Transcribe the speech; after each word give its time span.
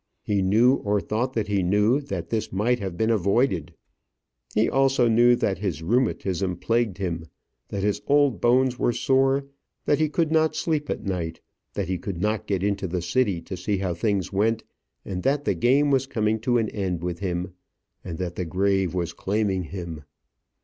He 0.23 0.41
knew, 0.41 0.77
or 0.77 0.99
thought 0.99 1.33
that 1.33 1.47
he 1.47 1.61
knew, 1.61 2.01
that 2.01 2.31
this 2.31 2.51
might 2.51 2.79
have 2.79 2.97
been 2.97 3.11
avoided. 3.11 3.75
He 4.55 4.67
also 4.67 5.07
knew 5.07 5.35
that 5.35 5.59
his 5.59 5.83
rheumatism 5.83 6.55
plagued 6.57 6.97
him, 6.97 7.27
that 7.67 7.83
his 7.83 8.01
old 8.07 8.41
bones 8.41 8.79
were 8.79 8.93
sore, 8.93 9.45
that 9.85 9.99
he 9.99 10.09
could 10.09 10.31
not 10.31 10.55
sleep 10.55 10.89
at 10.89 11.03
night, 11.05 11.39
that 11.75 11.87
he 11.87 11.99
could 11.99 12.19
not 12.19 12.47
get 12.47 12.63
into 12.63 12.87
the 12.87 13.03
city 13.03 13.41
to 13.43 13.55
see 13.55 13.77
how 13.77 13.93
things 13.93 14.33
went, 14.33 14.63
and 15.05 15.21
that 15.21 15.45
the 15.45 15.53
game 15.53 15.91
was 15.91 16.07
coming 16.07 16.39
to 16.39 16.57
an 16.57 16.69
end 16.69 17.03
with 17.03 17.19
him, 17.19 17.53
and 18.03 18.17
that 18.17 18.33
the 18.37 18.43
grave 18.45 18.95
was 18.95 19.13
claiming 19.13 19.65
him. 19.65 20.03